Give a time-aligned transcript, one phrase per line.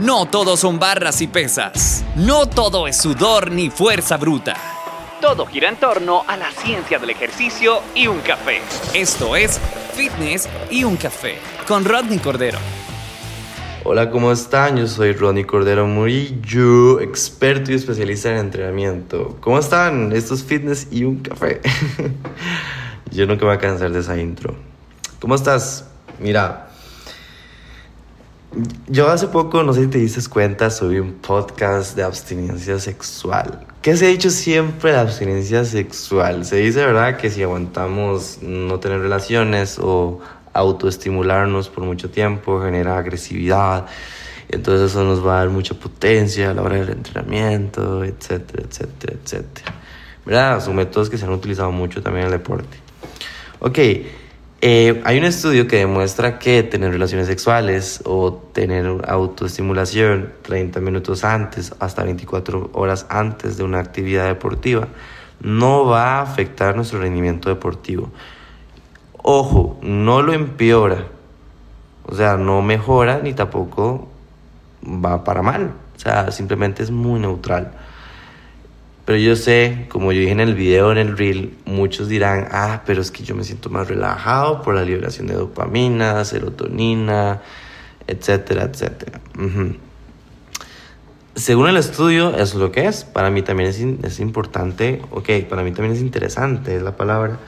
[0.00, 2.04] No todo son barras y pesas.
[2.16, 4.56] No todo es sudor ni fuerza bruta.
[5.20, 8.60] Todo gira en torno a la ciencia del ejercicio y un café.
[8.92, 9.60] Esto es
[9.94, 11.36] Fitness y un café
[11.68, 12.58] con Rodney Cordero.
[13.84, 14.78] Hola, ¿cómo están?
[14.78, 19.36] Yo soy Rodney Cordero Murillo, experto y especialista en entrenamiento.
[19.40, 20.10] ¿Cómo están?
[20.10, 21.60] Esto es Fitness y un café.
[23.12, 24.56] Yo nunca me voy a cansar de esa intro.
[25.20, 25.88] ¿Cómo estás?
[26.18, 26.73] Mira,
[28.86, 33.66] yo hace poco, no sé si te diste cuenta, subí un podcast de abstinencia sexual.
[33.82, 36.44] ¿Qué se ha dicho siempre de abstinencia sexual?
[36.44, 40.20] Se dice, ¿verdad?, que si aguantamos no tener relaciones o
[40.52, 43.86] autoestimularnos por mucho tiempo genera agresividad.
[44.48, 49.14] Entonces eso nos va a dar mucha potencia a la hora del entrenamiento, etcétera, etcétera,
[49.22, 49.74] etcétera.
[50.24, 50.64] ¿Verdad?
[50.64, 52.78] Son métodos que se han utilizado mucho también en el deporte.
[53.58, 53.78] Ok,
[54.66, 61.22] eh, hay un estudio que demuestra que tener relaciones sexuales o tener autoestimulación 30 minutos
[61.22, 64.88] antes, hasta 24 horas antes de una actividad deportiva,
[65.40, 68.10] no va a afectar nuestro rendimiento deportivo.
[69.22, 71.08] Ojo, no lo empeora.
[72.06, 74.08] O sea, no mejora ni tampoco
[74.82, 75.74] va para mal.
[75.94, 77.72] O sea, simplemente es muy neutral.
[79.04, 82.82] Pero yo sé, como yo dije en el video, en el reel, muchos dirán, ah,
[82.86, 87.42] pero es que yo me siento más relajado por la liberación de dopamina, serotonina,
[88.06, 89.20] etcétera, etcétera.
[91.34, 93.04] Según el estudio, es lo que es.
[93.04, 97.38] Para mí también es, es importante, ok, para mí también es interesante, es la palabra,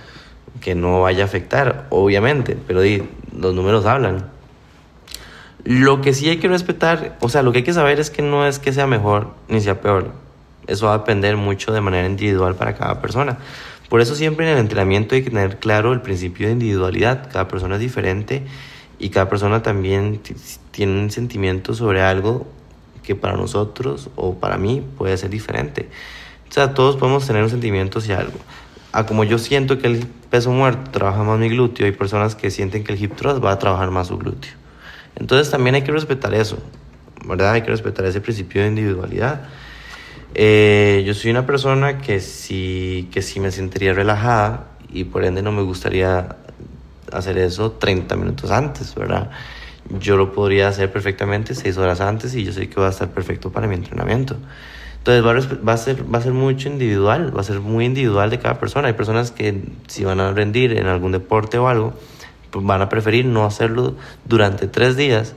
[0.60, 2.82] que no vaya a afectar, obviamente, pero
[3.32, 4.28] los números hablan.
[5.64, 8.20] Lo que sí hay que respetar, o sea, lo que hay que saber es que
[8.20, 10.25] no es que sea mejor ni sea peor
[10.66, 13.38] eso va a depender mucho de manera individual para cada persona.
[13.88, 17.30] Por eso siempre en el entrenamiento hay que tener claro el principio de individualidad.
[17.30, 18.42] Cada persona es diferente
[18.98, 20.20] y cada persona también
[20.72, 22.46] tiene un sentimiento sobre algo
[23.02, 25.88] que para nosotros o para mí puede ser diferente.
[26.48, 28.38] O sea, todos podemos tener un sentimiento hacia algo.
[28.92, 32.34] A ah, como yo siento que el peso muerto trabaja más mi glúteo, hay personas
[32.34, 34.52] que sienten que el hip thrust va a trabajar más su glúteo.
[35.16, 36.58] Entonces también hay que respetar eso,
[37.24, 37.52] ¿verdad?
[37.52, 39.48] Hay que respetar ese principio de individualidad.
[40.38, 45.40] Eh, yo soy una persona que sí, que sí me sentiría relajada y por ende
[45.40, 46.36] no me gustaría
[47.10, 49.30] hacer eso 30 minutos antes, ¿verdad?
[49.98, 53.08] Yo lo podría hacer perfectamente 6 horas antes y yo sé que va a estar
[53.08, 54.36] perfecto para mi entrenamiento.
[54.98, 58.38] Entonces va a, ser, va a ser mucho individual, va a ser muy individual de
[58.38, 58.88] cada persona.
[58.88, 61.94] Hay personas que si van a rendir en algún deporte o algo,
[62.50, 63.96] pues van a preferir no hacerlo
[64.26, 65.34] durante 3 días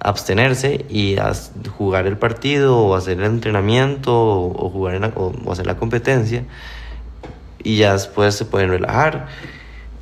[0.00, 1.16] abstenerse y
[1.76, 6.44] jugar el partido o hacer el entrenamiento o, jugar o, hacer la competencia
[7.62, 9.26] y ya después se pueden relajar.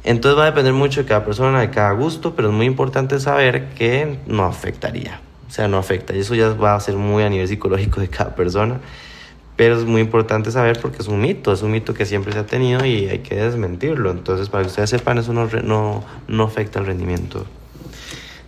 [0.04, 3.18] Entonces va a depender mucho de cada persona, de cada gusto, pero es muy importante
[3.18, 5.20] saber que no afectaría.
[5.48, 6.14] O sea, no afecta.
[6.14, 8.80] Y eso ya va a ser muy a nivel psicológico de cada persona.
[9.56, 12.40] Pero es muy importante saber porque es un mito, es un mito que siempre se
[12.40, 14.10] ha tenido y hay que desmentirlo.
[14.10, 17.46] Entonces, para que ustedes sepan, eso no, no, no afecta el rendimiento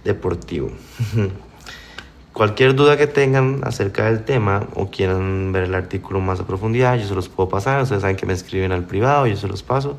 [0.08, 0.70] deportivo.
[2.32, 6.96] Cualquier duda que tengan acerca del tema o quieran ver el artículo más a profundidad,
[6.96, 7.82] yo se los puedo pasar.
[7.82, 9.98] Ustedes saben que me escriben al privado, yo se los paso.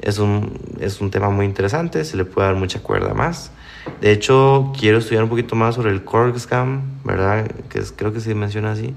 [0.00, 3.52] Es un, es un tema muy interesante, se le puede dar mucha cuerda más.
[4.00, 7.48] De hecho, quiero estudiar un poquito más sobre el core scam, ¿verdad?
[7.68, 8.94] Que creo que se menciona así,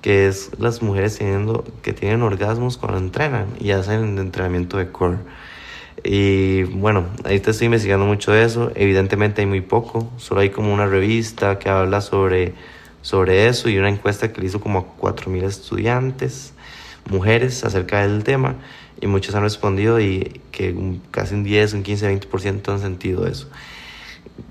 [0.00, 5.18] que es las mujeres teniendo, que tienen orgasmos cuando entrenan y hacen entrenamiento de core.
[6.04, 8.72] Y bueno, ahí te estoy investigando mucho de eso.
[8.74, 10.10] Evidentemente hay muy poco.
[10.16, 12.54] Solo hay como una revista que habla sobre,
[13.02, 16.54] sobre eso y una encuesta que le hizo como a 4.000 estudiantes,
[17.10, 18.56] mujeres, acerca del tema.
[19.00, 20.74] Y muchos han respondido y que
[21.10, 23.48] casi un 10, un 15, 20% han sentido eso.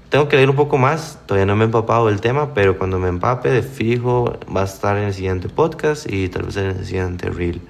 [0.09, 2.97] Tengo que leer un poco más, todavía no me he empapado del tema, pero cuando
[2.97, 6.65] me empape de fijo va a estar en el siguiente podcast y tal vez en
[6.65, 7.61] el siguiente reel.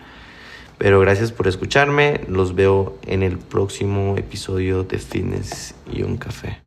[0.80, 2.22] Pero gracias por escucharme.
[2.30, 6.58] Los veo en el próximo episodio de Fitness y un café.